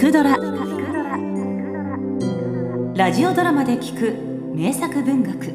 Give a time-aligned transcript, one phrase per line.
[0.00, 0.38] くドラ」
[2.96, 4.14] ラジオドラマで聞く
[4.56, 5.52] 名作文学。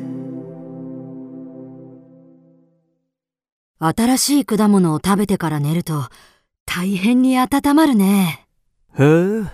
[3.79, 6.09] 新しい果物を食べてから寝ると
[6.65, 8.47] 大変に温まるね。
[8.99, 9.45] へえ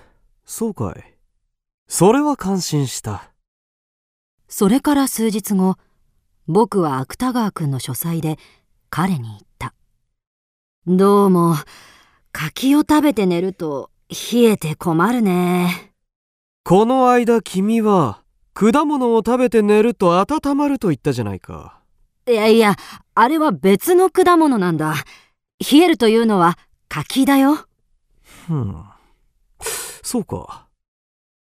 [0.44, 1.16] そうかい。
[1.88, 3.32] それは感心した。
[4.50, 5.78] それから数日後
[6.48, 8.38] 僕は芥川君の書斎で
[8.90, 9.74] 彼に言った
[10.86, 11.56] どうも
[12.34, 15.94] 柿を食べて寝ると冷えて困るね。
[16.66, 21.80] この間君は果物を食べて寝ると温まると言ったじゃないか。
[22.28, 22.76] いやいや
[23.16, 24.96] あれは別の果物なんだ。
[25.60, 26.58] 冷えるというのは
[26.90, 27.66] 柿だよ。
[28.48, 28.84] ふん。
[30.04, 30.68] そうか。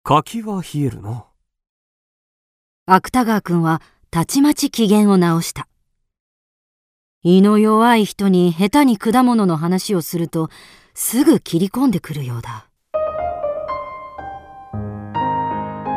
[0.04, 1.26] 柿は冷えるな
[2.86, 5.66] 芥川君はたちまち機嫌を直した。
[7.24, 10.48] 胃の弱い人に下手に果物の話をすると
[10.94, 12.66] すぐ切り込んでくるようだ。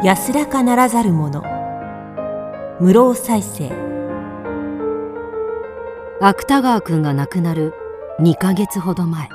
[0.03, 1.43] 安らかならざる者。
[2.79, 3.71] 無老再生。
[6.21, 7.73] 芥川君が亡くなる
[8.21, 9.27] 2ヶ月ほど前。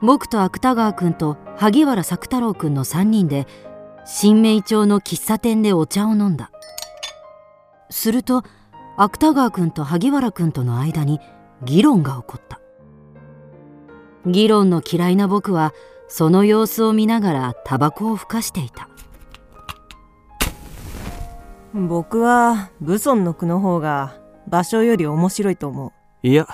[0.00, 3.48] 僕と芥川君と萩原作太郎君の3人で
[4.04, 6.52] 新名町の喫茶店でお茶を飲んだ。
[7.90, 8.44] すると
[8.96, 11.18] 芥川君と萩原君との間に
[11.64, 12.61] 議論が起こった
[14.26, 15.72] 議論の嫌いな僕は
[16.08, 18.88] その様子を見ながらタバコをふかしていた。
[21.74, 25.92] 僕は武尊の句の方が芭蕉より面白いと思う。
[26.26, 26.46] いや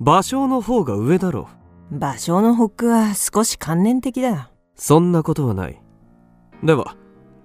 [0.00, 1.48] 芭蕉の方が上だろ
[1.92, 5.80] 芭蕉のホックは少し観念的だそんなことはない。
[6.62, 6.96] では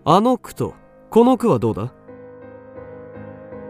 [0.04, 0.74] あの句と
[1.10, 1.94] この句はどうだ？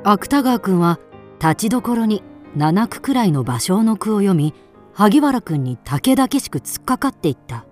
[0.04, 1.00] 芥川君は
[1.40, 2.24] 立ちどころに
[2.58, 4.54] 7句くらいの芭蕉の句を読み
[4.96, 7.66] 萩原君に武々しく突っかかっていった。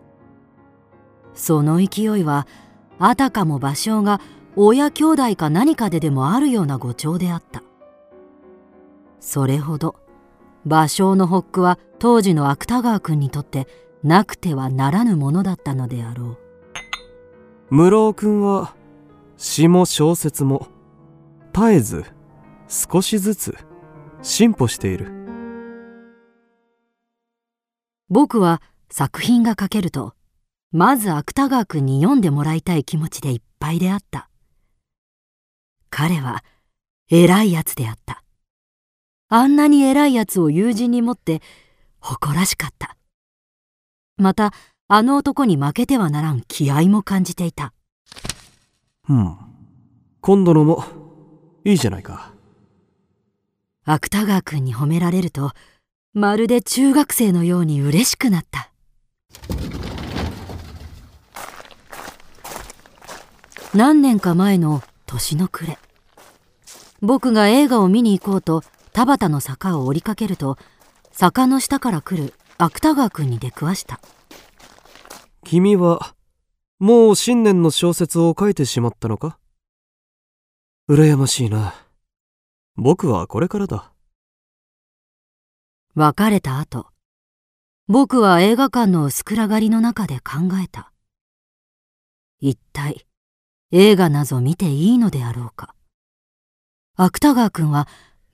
[1.33, 2.45] その勢いは
[2.99, 4.19] あたかも芭蕉が
[4.57, 7.63] 親兄弟か何かででもあるような語調であった。
[9.21, 9.95] それほど
[10.67, 13.67] 芭蕉のホックは当時の芥川君にとって
[14.03, 16.37] なくてはならぬものだったのであろう。
[17.69, 18.75] 室尾君は
[19.37, 20.67] 詩も小説も
[21.53, 22.03] 絶えず
[22.67, 23.57] 少しずつ
[24.21, 25.22] 進歩している。
[28.13, 30.13] 僕は作品が書けると
[30.71, 34.29] まず芥川君に読んでもらいたい気持ちでいっぱいであった。
[35.89, 36.43] 彼は
[37.09, 38.23] 偉いやつであった。
[39.29, 41.41] あんなに偉いやつを友人に持って
[42.01, 42.97] 誇らしかった。
[44.17, 44.51] また
[44.87, 47.73] あの男に負けてはならん気合も感じていた。
[49.09, 49.37] うん。
[50.21, 50.83] 今度のも
[51.65, 52.31] いいじゃないか。
[53.85, 55.51] 芥川君に褒められると
[56.15, 58.69] まるで中学生のように嬉しくなった。
[63.73, 65.79] 何年か前の年の暮れ。
[67.01, 70.59] 僕が映画を見に行こうと田端の坂を降りかけると
[71.11, 73.99] 坂の下から来る芥川君に出くわした。
[75.43, 76.13] 君は
[76.77, 79.39] もう新年の小説を書いてしまったのか？
[80.87, 81.73] 羨ましいな。
[82.75, 83.92] 僕はこれからだ。
[85.95, 86.87] 別れた後。
[87.87, 90.91] 僕は映画館の薄暗がりの中で考えた。
[92.39, 93.05] 一体
[93.71, 95.75] 映画なぞ見ていいのであろうか。
[96.95, 97.87] 芥川君は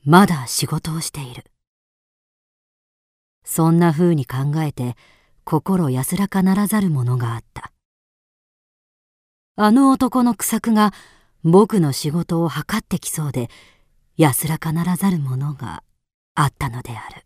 [0.06, 1.44] まだ仕事をしている。
[3.44, 4.96] そんな風に考えて
[5.44, 7.74] 心安らかならざるものがあった。
[9.58, 10.94] あの男の苦作が
[11.44, 13.50] 僕の仕事を測ってきそうで
[14.16, 15.84] 安らかならざるものが
[16.36, 17.26] あったのである。